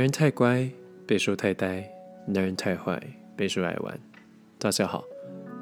[0.00, 0.66] 男人太乖，
[1.06, 1.84] 被说太呆；
[2.26, 2.98] 男人太坏，
[3.36, 4.00] 被说爱玩。
[4.58, 5.04] 大家好，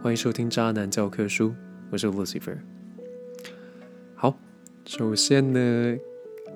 [0.00, 1.48] 欢迎收听《渣男教科书》，
[1.90, 2.56] 我是 Lucifer。
[4.14, 4.38] 好，
[4.84, 5.98] 首先呢，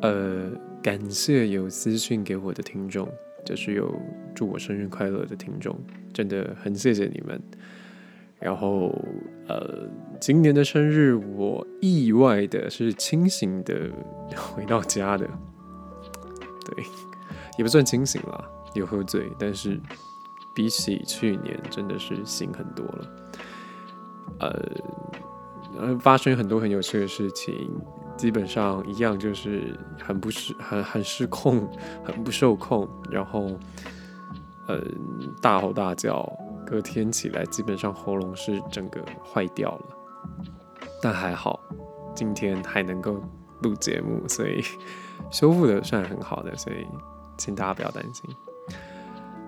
[0.00, 3.08] 呃，感谢有私信给我的听众，
[3.44, 3.92] 就是有
[4.32, 5.76] 祝我生日快乐的听众，
[6.12, 7.42] 真的很谢谢你们。
[8.38, 8.96] 然后，
[9.48, 9.88] 呃，
[10.20, 13.90] 今年的生日我意外的是清醒的
[14.54, 15.28] 回到家的，
[16.64, 16.84] 对。
[17.58, 19.80] 也不算清醒了，有喝醉，但是
[20.54, 23.06] 比起去年真的是醒很多了。
[24.40, 27.70] 呃，发生很多很有趣的事情，
[28.16, 31.68] 基本上一样就是很不失、很很失控、
[32.04, 33.50] 很不受控，然后
[34.66, 34.80] 呃
[35.40, 36.26] 大吼大叫，
[36.66, 39.86] 隔天起来基本上喉咙是整个坏掉了，
[41.00, 41.60] 但还好
[42.14, 43.22] 今天还能够
[43.60, 44.62] 录节目，所以
[45.30, 46.86] 修复的算很好的，所以。
[47.42, 48.30] 请大家不要担心。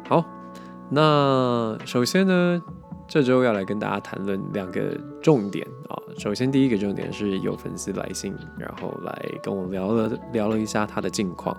[0.09, 0.25] 好，
[0.91, 2.61] 那首先呢，
[3.07, 5.95] 这周要来跟大家谈论两个重点啊。
[6.19, 11.57] 首先，第一个重点是有粉丝来信，然后来跟我聊了聊了一下他的近况。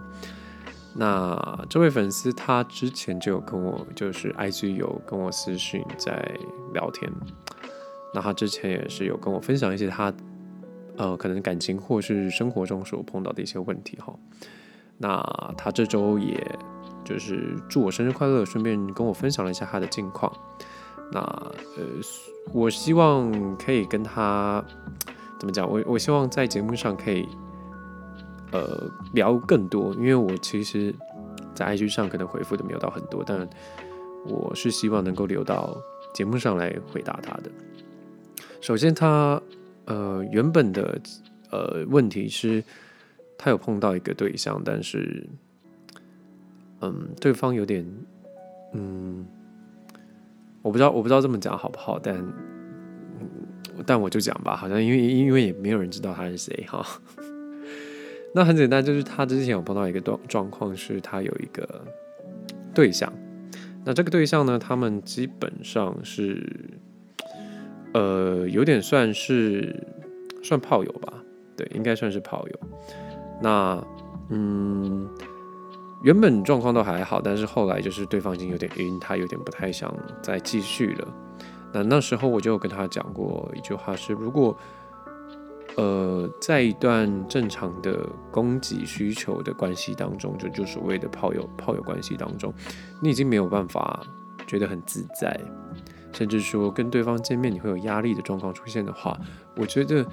[0.94, 6.38] 那这位粉丝他之前就有跟我，就是 IG 有跟我私讯在
[6.74, 7.10] 聊天。
[8.14, 10.14] 那他之前也是有跟我分享一些他
[10.98, 14.14] 呃可能感情或是生活中所碰到的一些问题哈。
[14.98, 15.22] 那
[15.58, 16.40] 他这周也
[17.04, 20.32] 就是祝我生日快乐，顺便跟我分享了一下他的近况。
[21.12, 21.84] 那呃，
[22.54, 24.64] 我希望可以跟他
[25.38, 25.70] 怎么讲？
[25.70, 27.28] 我我希望在节目上可以
[28.52, 30.96] 呃聊更多，因为我其实，
[31.54, 33.48] 在 IG 上可能回复的没有到很多，但
[34.26, 35.78] 我是希望能够留到
[36.14, 37.52] 节目上来回答他的。
[38.62, 39.40] 首先，他
[39.86, 41.00] 呃原本的
[41.52, 42.64] 呃问题是。
[43.38, 45.28] 他有碰到一个对象，但是，
[46.82, 47.86] 嗯，对方有点，
[48.74, 49.26] 嗯，
[50.62, 52.26] 我不知道，我不知道这么讲好不好，但，
[53.86, 56.86] 但我就讲吧，好像因为因为也没有人知道他是谁哈。
[58.34, 61.86] 那很简单，就是他之前有碰到一个状状况，是他有一个
[62.74, 63.12] 对象，
[63.86, 66.46] 那这个对象呢，他们基本上是，
[67.94, 69.88] 呃，有点算是
[70.44, 71.14] 算炮友吧，
[71.56, 72.60] 对，应该算是炮友。
[73.42, 73.84] 那，
[74.30, 75.08] 嗯，
[76.02, 81.08] 原本状况都还好，但是后来就是对方已经有点晕，他有点不太想再继续了。
[81.74, 84.58] 那那时候我就跟他讲过一句话是：如果，
[85.76, 92.54] 呃，在一段正常的供给需求的关系当中，就就所谓的炮友炮友关系当中，
[93.02, 94.02] 你已经没有办法
[94.48, 95.40] 觉得很自在，
[96.14, 99.20] 甚至说跟对方见面你会有压力的状况出现的话，
[99.58, 100.06] 我觉得。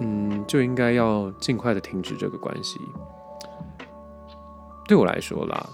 [0.00, 2.80] 嗯，就应该要尽快的停止这个关系。
[4.88, 5.68] 对我来说啦，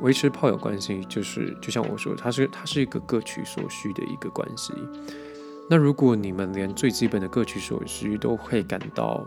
[0.00, 4.72] 维持炮友关系就是，就像我说，它是它是一个各取所需的一个关系。
[5.68, 9.24] 那如果你们连最基本的各取所需都会感到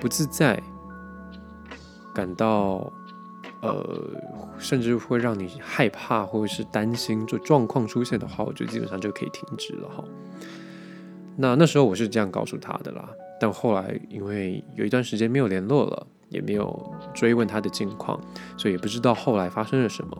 [0.00, 0.58] 不自在，
[2.14, 2.90] 感到
[3.60, 3.84] 呃，
[4.58, 10.02] 甚至会让你害怕或者是担心就状况出现的话，我觉得基本上就可以停止了哈。
[11.36, 13.08] 那那时候我是这样告诉他的啦，
[13.40, 18.20] 但后来因为有一段时间没有联络了，也没有追问他的近况，
[18.58, 20.16] 所以也不知道后来发生了什么。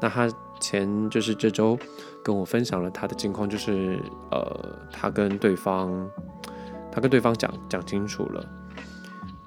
[0.00, 0.28] 那他
[0.60, 1.78] 前就是这周
[2.24, 3.98] 跟我分享了他的近况，就是
[4.30, 6.10] 呃，他跟对方，
[6.90, 8.44] 他跟对方讲讲清楚了，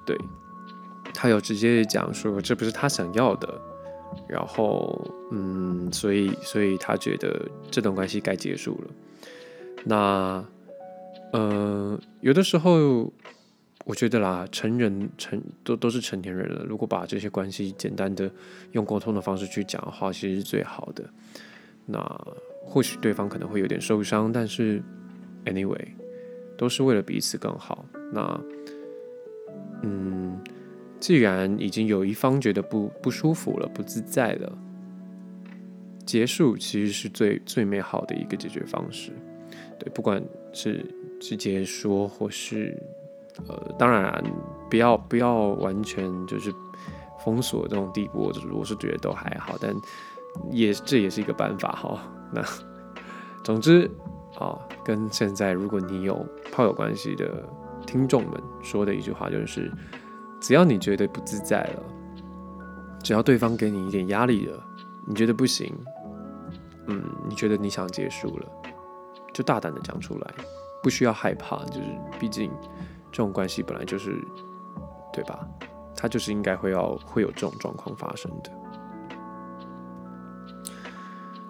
[0.06, 0.18] 对
[1.12, 3.60] 他有直接讲说这不是他想要的，
[4.26, 4.98] 然后
[5.32, 8.90] 嗯，所以所以他觉得这段关系该结束了。
[9.84, 10.44] 那。
[11.34, 13.12] 呃，有的时候
[13.84, 18.30] 我觉得啦，成人成都都是成年人了，如果把这些关系简单的
[18.70, 21.04] 用沟通的方式去讲的话，其实是最好的。
[21.86, 21.98] 那
[22.62, 24.80] 或许对方可能会有点受伤，但是
[25.44, 25.84] anyway
[26.56, 27.84] 都是为了彼此更好。
[28.12, 28.40] 那
[29.82, 30.40] 嗯，
[31.00, 34.56] 既然已经有一方觉得不不舒服了、不自在了，
[36.06, 39.10] 结束其实是最最美好的一个解决方式。
[39.78, 40.22] 对，不管
[40.52, 40.84] 是。
[41.20, 42.76] 直接说，或是
[43.48, 44.22] 呃，当然
[44.68, 46.52] 不要不要完全就是
[47.24, 49.74] 封锁这种地步，我是觉得都还好，但
[50.50, 51.98] 也这也是一个办法哈。
[52.30, 52.42] 那
[53.42, 53.90] 总之
[54.38, 57.42] 啊，跟现在如果你有炮友关系的
[57.86, 58.32] 听众们
[58.62, 59.72] 说的一句话就是：
[60.40, 61.82] 只要你觉得不自在了，
[63.02, 64.62] 只要对方给你一点压力了，
[65.06, 65.72] 你觉得不行，
[66.88, 68.46] 嗯，你觉得你想结束了，
[69.34, 70.34] 就大胆的讲出来。
[70.82, 71.86] 不需要害怕，就是
[72.20, 72.50] 毕竟
[73.10, 74.22] 这种关系本来就是，
[75.14, 75.48] 对吧？
[75.96, 78.50] 他就是应该会要会有这种状况发生的。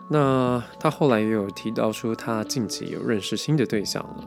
[0.09, 4.25] 那他后来也有提到说，他近期有认识新的对象了，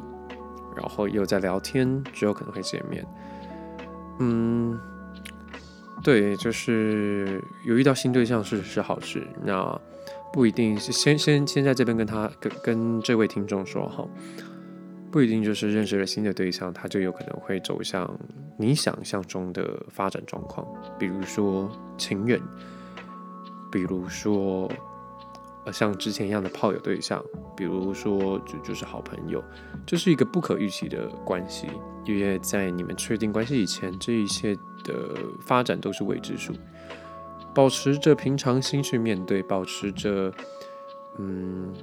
[0.75, 3.07] 然后又在聊天，之后可能会见面。
[4.19, 4.77] 嗯，
[6.03, 9.25] 对，就是有遇到新对象是是好事。
[9.41, 9.79] 那
[10.33, 14.07] 不一定是先先先在这边跟他跟跟这位听众说哈，
[15.11, 18.19] 不一定就是认识了新的对象，他就有可能会走向
[18.57, 20.67] 你想象中的发展状况，
[20.99, 22.41] 比如说情人，
[23.71, 24.69] 比如说
[25.65, 25.73] 呃。
[25.73, 27.21] 像之前一样的炮友对象，
[27.55, 29.43] 比如说就就是好朋友，
[29.85, 31.67] 这是一个不可预期的关系，
[32.05, 36.53] 因为在你们确定关系以前，这一切的发展都是未知数。
[37.57, 40.31] 保持着平常心去面对，保持着
[41.17, 41.73] 嗯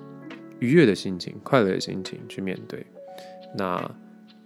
[0.61, 2.87] 愉悦的心情、快乐的心情去面对。
[3.59, 3.91] 那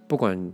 [0.09, 0.51] 不管。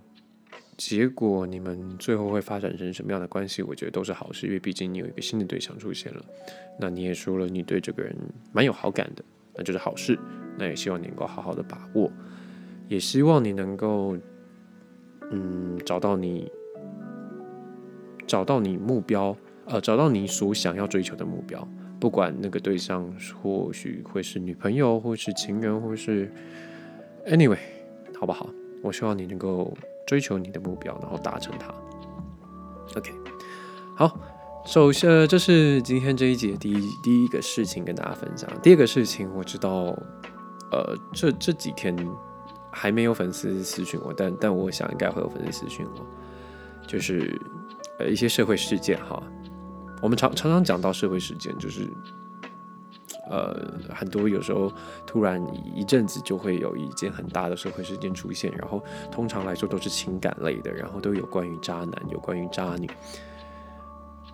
[0.76, 3.62] 结果你们最后会发展成什么样的关系？
[3.62, 6.21] 我觉得都是好事，因为毕竟你有一个新的对象出现了。
[6.81, 8.12] 那你也说了，你对这个人
[8.53, 9.25] 蛮有好感的，
[9.55, 10.19] 那就是好事。
[10.59, 12.11] 那也希望你能够好好的把握，
[12.88, 14.19] 也希望你能够，
[15.31, 16.50] 嗯，找到你，
[18.27, 19.37] 找到你目标，
[19.67, 21.67] 呃，找到你所想要追求的目标。
[22.01, 23.11] 不管那个对象
[23.43, 26.33] 或许会是女朋友，或是情人，或是
[27.27, 27.59] anyway，
[28.19, 28.49] 好不好？
[28.83, 29.77] 我希望你能够。
[30.07, 31.75] 追求你的目标，然后达成它。
[32.95, 33.11] OK，
[33.97, 34.21] 好，
[34.67, 38.47] 首先这是今天这一节第一第一个事情跟大家分享。
[38.63, 39.97] 第二个事情，我知道，
[40.71, 41.97] 呃，这这几天
[42.71, 46.07] 还没有粉丝私讯我，但但我想应该会有粉丝私讯我，
[46.87, 47.41] 就是
[47.99, 49.23] 呃一些社会事件哈。
[50.05, 51.89] 我们常常常讲到社会事件，就是。
[53.31, 54.71] 呃，很多有时候
[55.06, 55.43] 突然
[55.75, 62.87] 一阵子就会有一件很大的社会事件出现，然后通常来说都是情感类的，然后都有关于渣男，有关于渣女。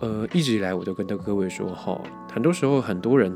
[0.01, 2.01] 呃，一直以来我都跟各位说哈，
[2.33, 3.33] 很多时候很多人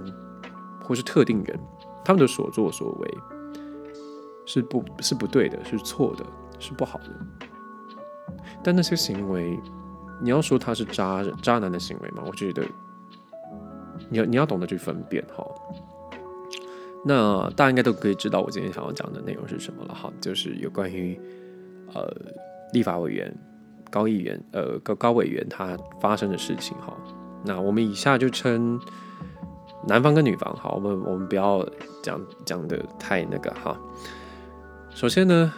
[0.84, 1.58] 或是特定人，
[2.04, 3.18] 他们的所作所为
[4.46, 6.26] 是不，是不对的，是错的，
[6.60, 7.06] 是不好的。
[8.62, 9.58] 但那些行为，
[10.22, 12.24] 你要说他是渣渣男的行为吗？
[12.26, 12.64] 我觉得。
[14.10, 15.44] 你要你要懂得去分辨哈，
[17.06, 21.20] 那大家应该都可以知道我今天想要讲的内容是什么了哈，就是有关于
[21.94, 22.06] 呃
[22.74, 23.34] 立法委员
[23.90, 26.94] 高议员呃高高委员他发生的事情哈。
[27.46, 28.80] 那我们以下就称
[29.88, 31.66] 男方跟女方好，我们我们不要
[32.04, 33.80] 讲讲的太那个哈。
[34.90, 35.52] 首先呢，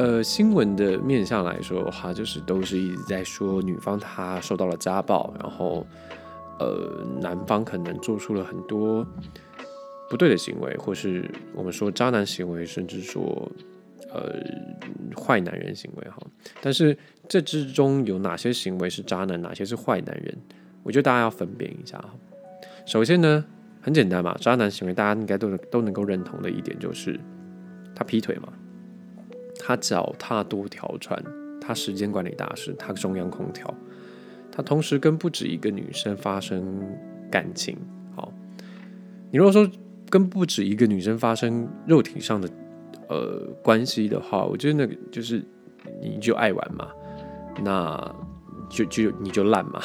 [0.00, 5.86] 呃新闻的面向来说的话，就是都是一直在说女方她受到了家暴，然后。
[6.62, 9.02] 呃，男方可能做出了很多
[10.10, 13.50] 不对的行为，或是我们说渣男行为，甚至说
[14.12, 14.34] 呃
[15.18, 16.18] 坏男人行为哈。
[16.60, 16.94] 但是
[17.26, 20.36] 这之中有哪些行为是渣男，哪些是坏男人？
[20.82, 22.10] 我觉得大家要分辨一下哈。
[22.84, 23.42] 首先呢，
[23.80, 27.18] 很简单嘛，渣男行为大家应该都都能够认同的一点就是
[27.94, 28.52] 他劈腿嘛，
[29.62, 31.22] 他脚踏多条船，
[31.60, 33.72] 他时间管理大师，他中央空调。
[34.50, 36.82] 他同时跟不止一个女生发生
[37.30, 37.76] 感情，
[38.16, 38.32] 好，
[39.30, 39.70] 你如果说
[40.08, 42.48] 跟不止一个女生发生肉体上的
[43.08, 45.44] 呃关系的话，我觉得那个就是
[46.02, 46.88] 你就爱玩嘛，
[47.62, 48.14] 那
[48.68, 49.80] 就就你就烂嘛。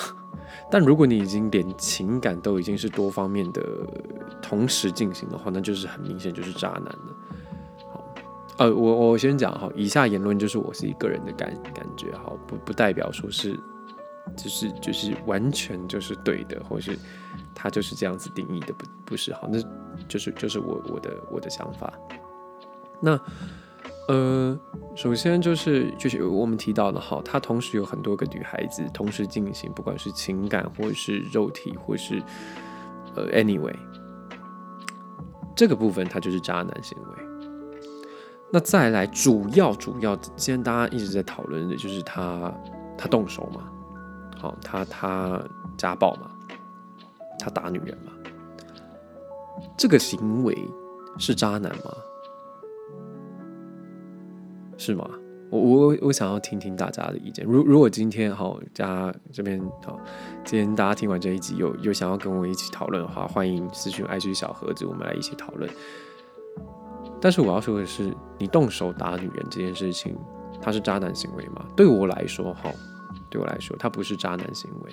[0.72, 3.62] 但如果你已经连情感都已经是多方面的
[4.42, 7.16] 同时进行的话，那就是很明显就是渣男了。
[8.58, 13.60] 呃，我我先讲哈，以下言论就是我是一个人的感感觉，哈，不不代表说是。
[14.36, 16.98] 就是就是完全就是对的，或是
[17.54, 19.60] 他就是这样子定义的，不不是好，那
[20.08, 21.94] 就是就是我我的我的想法。
[23.00, 23.18] 那
[24.08, 24.60] 呃，
[24.96, 32.20] 首先就是就是我们提到的哈，他同时有很多个女孩子同时进行，不管是情感或是肉体或是
[33.14, 33.76] 呃，anyway，
[35.56, 37.25] 这个部分他就是渣男行为。
[38.52, 42.54] 那再来，主要主要，今天大家一直在讨论的就是他
[42.98, 43.70] 他动手嘛。
[44.38, 45.42] 好，他他
[45.78, 46.30] 家暴嘛，
[47.40, 48.12] 他打女人嘛，
[49.78, 50.58] 这个行为
[51.18, 51.92] 是渣男吗？
[54.78, 55.10] 是吗？
[55.50, 57.46] 我我我想要听听大家的意见。
[57.46, 60.00] 如如果今天好，家这边好，
[60.44, 65.70] 今天大家听完这一集有有想要跟我一起讨论的话，欢迎私讯 IG 小盒子，我们来一起讨论。
[67.22, 70.16] 但是我要说的是，你动手打女人这件事情，
[70.62, 71.66] 他是渣男行为吗？
[71.76, 72.72] 对我来说，哈。
[73.32, 74.92] 对我来说，他不是渣男行为，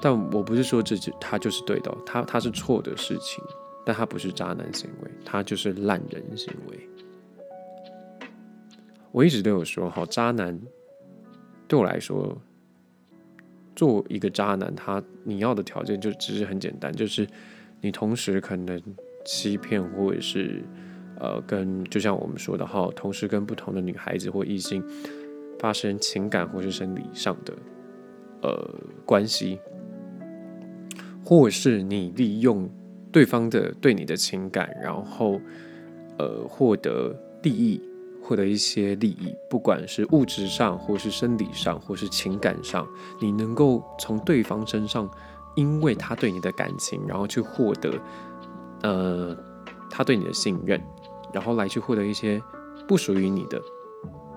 [0.00, 3.44] 但我不是说这就他就是对的，他他是错的事情，
[3.84, 6.88] 但他不是渣男行为，他就是烂人行为。
[9.10, 10.58] 我一直都有说，哈，渣男
[11.68, 12.34] 对我来说
[13.74, 17.26] 做一个渣男，他你要的条件就只是很简单，就是
[17.82, 18.80] 你同时可能
[19.24, 20.62] 欺骗或者是
[21.18, 24.82] 呃跟就像我们说的哈，同时跟不同的女孩子或异性
[25.58, 27.54] 发生情感或是生理上的
[28.42, 28.74] 呃
[29.04, 29.58] 关系，
[31.24, 32.68] 或是你利用
[33.10, 35.40] 对方的对你的情感，然后
[36.18, 37.80] 呃获得利益。
[38.24, 42.86] 获得一些利益，不管是物质上，或是生理上，或是情感上，
[43.20, 45.10] 你能够从对方身上，
[45.56, 47.98] 因为他对你的感情，然后去获得，
[48.82, 49.36] 呃，
[49.90, 50.80] 他对你的信任，
[51.32, 52.42] 然后来去获得一些
[52.86, 53.60] 不属于你的，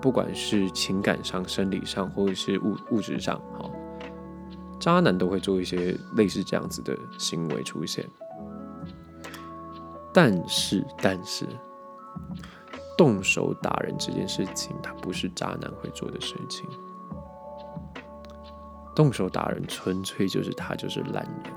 [0.00, 3.70] 不管是情感上、生理上，或者是物物质上，好，
[4.80, 8.08] 渣男都会做一些类似这样子的行为出现。
[10.12, 11.46] 但是，但是。
[12.96, 16.66] 动手打人这件事情，它不是渣男会做的事情。
[18.94, 21.52] 动手打人，纯粹就是他就是烂人。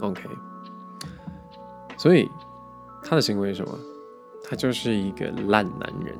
[0.00, 0.22] OK，
[2.02, 2.28] 所以
[3.00, 3.78] 他的行为是什么？
[4.42, 6.18] 他就是一个烂男人。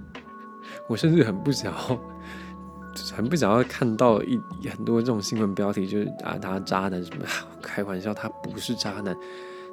[0.88, 2.00] 我甚至很不想要，
[3.14, 7.26] 很不想要看到一很多这种新闻标题，就是啊，他渣男什么？
[7.60, 9.14] 开玩笑，他不是渣男。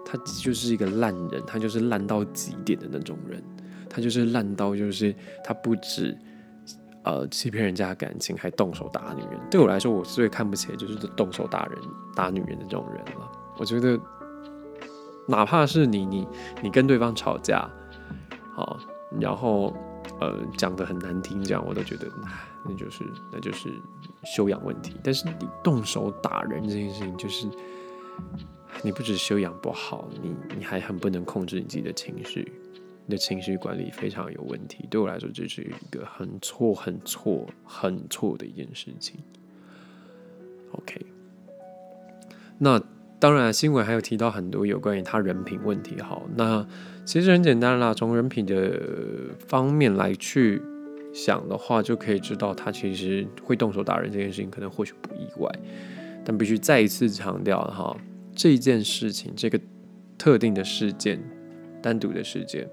[0.03, 3.41] 他就是一个烂人，他就是烂到极点的那种人，
[3.89, 6.17] 他就是烂到就是他不止
[7.03, 9.39] 呃欺骗人家感情，还动手打女人。
[9.49, 11.79] 对我来说，我最看不起的就是动手打人、
[12.13, 13.31] 打女人的这种人了。
[13.57, 13.97] 我觉得，
[15.31, 16.27] 哪怕是你、你、
[16.61, 17.67] 你跟对方吵架，
[18.53, 18.77] 好，
[19.19, 19.73] 然后
[20.19, 22.07] 呃讲的很难听，这样我都觉得，
[22.65, 23.69] 那就是那就是
[24.23, 24.95] 修养问题。
[25.03, 27.47] 但是你动手打人这件事情，就是。
[28.83, 32.51] 你不止修养不好，你你还很不能控制你自己的情绪，
[33.05, 34.87] 你的情绪管理非常有问题。
[34.89, 39.19] 对我来说，这是一个很错、很错、很错的一件事情。
[40.71, 41.05] OK，
[42.57, 42.81] 那
[43.21, 46.01] 当然，新闻还有提到很多有关于他人品问题。
[46.01, 46.65] 好，那
[47.05, 48.81] 其实很简单啦，从人品的
[49.47, 50.59] 方面来去
[51.13, 55.47] 想的话，就可以知道他其实会动手打人这件事情，可能或许不意外，
[56.25, 57.95] 但必须再一次强调哈。
[58.33, 59.59] 这件事情，这个
[60.17, 61.21] 特定的事件，
[61.79, 62.67] 单独的事件，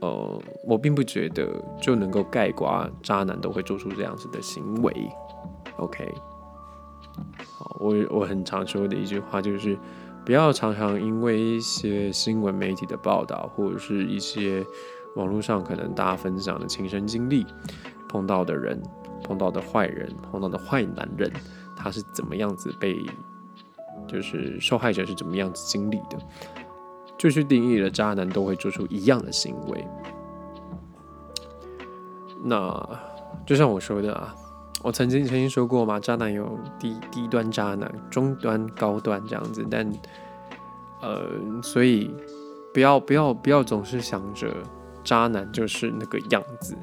[0.00, 1.46] 呃，我并不觉得
[1.80, 4.92] 就能够盖刮渣男都会做出这样子的行为。
[5.76, 6.04] OK，
[7.78, 9.78] 我我很常说的一句话就是，
[10.24, 14.64] 不要常常因为一些新闻媒体的报道，或者是一些
[15.14, 17.46] 网络上可能大家分享的亲身经历，
[18.08, 18.82] 碰到的人，
[19.22, 21.32] 碰到的坏人，碰到的坏男人，
[21.76, 23.04] 他是怎么样子被。
[24.06, 26.18] 就是受害者是怎么样子经历的，
[27.18, 29.84] 就去定义了渣男都会做出一样的行为。
[32.44, 32.88] 那
[33.44, 34.32] 就像我说的啊，
[34.86, 39.92] 我曾经曾经说过嘛，渣男有低低端渣男、中端、高端这样子，但
[41.02, 42.08] 呃，所以
[42.72, 44.48] 不要不要不要总是想着
[45.02, 46.76] 渣男就是那个样子，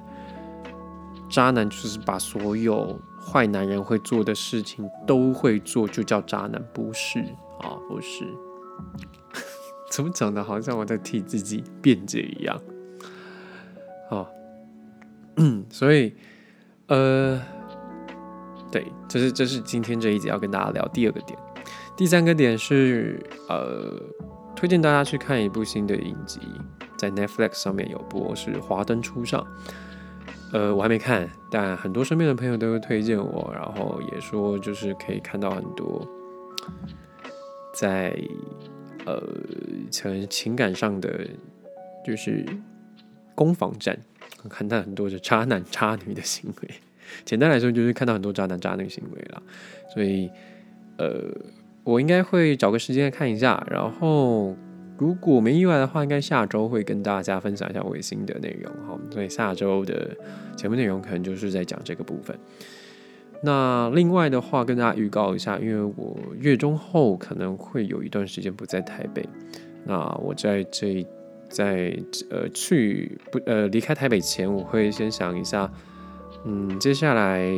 [1.29, 3.00] 渣男就是把所有。
[3.25, 7.19] 坏男人会做的事情都会做，就叫渣男，不是
[7.62, 7.72] 啊？
[7.88, 8.25] 不是？
[9.89, 10.43] 怎么讲的？
[10.43, 12.62] 好像我在替自己辩解一样。
[14.10, 14.29] 好，
[15.38, 16.13] 嗯， 所以，
[16.88, 17.41] 呃，
[18.74, 21.38] 对，这是这是今天这一集要跟大家聊第二个点。
[21.96, 24.01] 第三个点是，呃，
[24.56, 26.39] 推荐大家去看一部新的影集，
[26.98, 29.39] 在 Netflix 上面有播，是《华灯初上》。
[30.53, 36.03] 呃，我还没看，但很多身边的朋友都会推荐我，然后也说就是可以看到很多
[37.75, 38.18] 在
[39.06, 39.22] 呃
[39.92, 41.27] 从情感上的
[42.03, 42.44] 就是
[43.36, 43.96] 攻防战，
[44.50, 46.72] 看到很多的渣男渣女的行为。
[47.25, 49.43] 简单来说，就是看到很多渣男渣女行为了。
[49.93, 50.29] 所以，
[50.98, 51.32] 呃，
[51.84, 54.55] 我应该会找个时间看一下，然后。
[55.00, 58.98] 如果没意外的话，应该下周会跟大家分享一下微新的内容哈。
[59.10, 60.15] 所以下周的
[60.55, 62.38] 节目内容可能就是在讲这个部分。
[63.41, 69.27] 那另外的话，跟大家预告一下，因为我月中后可能会有一段时间不在台北。
[69.84, 71.05] 那我在这
[71.50, 71.98] 在
[72.29, 75.70] 呃去不呃离开台北前，我会先想一下，
[76.46, 77.50] 嗯，接下来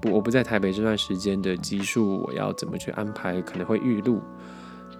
[0.00, 3.40] 不我不在台北这段时间的集数，我要怎么去安排？
[3.42, 4.20] 可能会预录。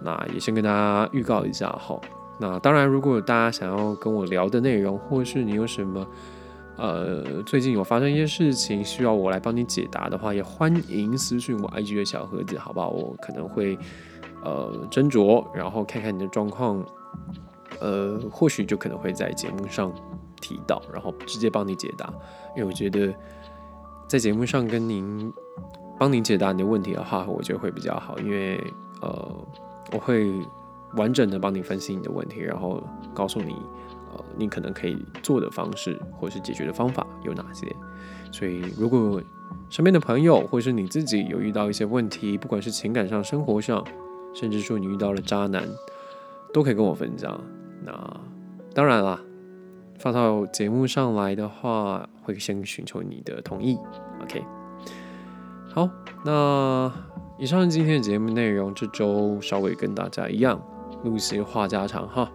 [0.02, 1.98] 那也先跟大家预告一下哈。
[2.40, 6.06] 那当然，如果大家想要跟我聊的内容，或是你有什么
[6.76, 12.88] 呃最近有发生一些事情需要我来帮你解答的话，也欢迎私信我 IG 的小盒子，好不好？
[12.88, 13.78] 我可能会
[14.42, 16.84] 呃斟酌，然后看看你的状况，
[17.80, 19.92] 呃，或许就可能会在节目上
[20.44, 22.12] 提到，然后直接帮你解答。
[22.54, 23.14] 因为我觉得
[24.06, 25.32] 在节目上跟您
[25.98, 28.62] 帮您解答你的问题的话，我觉得会比较好，因为
[29.00, 29.46] 呃，
[29.92, 30.30] 我会
[30.96, 32.82] 完整的帮你分析你的问题，然后
[33.14, 33.56] 告诉你
[34.12, 37.74] 呃，你可能可以做的方式或是解决的方法有哪些。
[38.30, 39.22] 所以，如果
[39.70, 43.82] 身边的朋友或是你自己有遇到一些问题，不管是情感上、生活上，
[44.34, 45.66] 甚至说你遇到了渣男，
[46.52, 47.40] 都可以跟我分享。
[47.82, 48.20] 那
[48.74, 49.18] 当然啦。
[50.04, 53.78] 发到节目上来的话，会先寻求你的同意。
[54.20, 54.44] OK，
[55.72, 55.88] 好，
[56.22, 56.92] 那
[57.38, 58.74] 以上今天的节目内容。
[58.74, 60.60] 这周稍微跟大家一样，
[61.04, 62.30] 录一些话家常哈，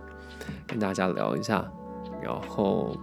[0.66, 1.64] 跟大家聊一下。
[2.24, 2.98] 然后，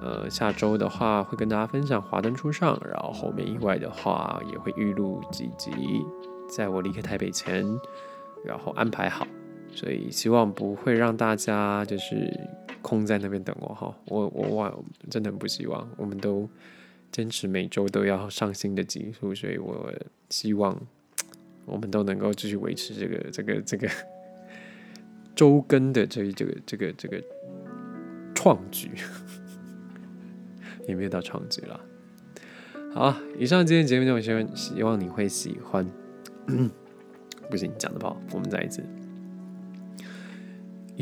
[0.00, 5.70] 呃，下周的话会跟大家分享《华灯初上》，然后后面意外的话也会预录几集，
[6.48, 7.64] 在我离开台北前，
[8.44, 9.24] 然后安排好。
[9.74, 12.28] 所以希望不会让大家就是
[12.82, 16.48] 空在那边等我哈，我我我真的很不希望，我们都
[17.10, 19.90] 坚持每周都要上新的集数，所以我
[20.28, 20.78] 希望
[21.64, 23.88] 我们都能够继续维持这个这个这个
[25.34, 27.22] 周更的这这个这个这个
[28.34, 28.90] 创举，
[30.86, 31.80] 也没有到创举了。
[32.92, 35.86] 好，以上今天节目内容，希望希望你会喜欢。
[37.48, 38.82] 不行，讲的不好，我们再一次。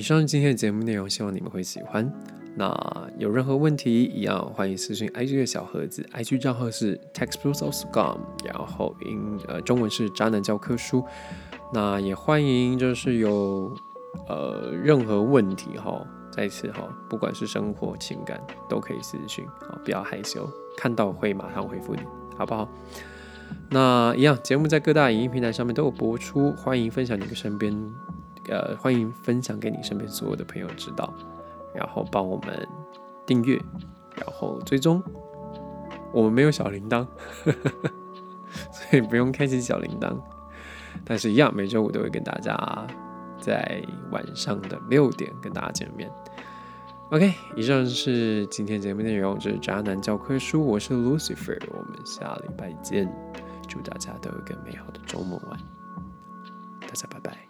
[0.00, 2.10] 以上是今天的节目内容，希望你们会喜欢。
[2.56, 2.74] 那
[3.18, 11.04] 有任何问题一样，欢迎私信 IG 的小盒子，IG 账号是 textbooks of scum，然后英呃中文是渣男教科书。
[11.70, 13.70] 那也欢迎就是有
[14.26, 16.02] 呃任何问题哈，
[16.32, 18.40] 再次哈，不管是生活情感
[18.70, 22.00] 都可以私信啊，不要害羞，看到会马上回复你，
[22.38, 22.66] 好不好？
[23.68, 27.76] 那一样节目在各大影音平台上面都有播出，欢迎分享你的身边。
[28.50, 31.14] 呃，欢迎分享给你身边所有的朋友知道，
[31.74, 32.68] 然后帮我们
[33.24, 33.56] 订阅，
[34.16, 35.02] 然后追踪。
[36.12, 37.06] 我们没有小铃铛，
[38.72, 40.20] 所以不用开启小铃铛。
[41.04, 42.86] 但是，一样每周五都会跟大家
[43.38, 46.10] 在晚上的六点跟大家见面。
[47.10, 53.08] OK，以上是今天节目内容，这是渣男教科书，我是 Lucifer，我们下礼拜见，
[53.68, 55.58] 祝大家都有一个美好的周末，晚，
[56.80, 57.49] 大家拜拜。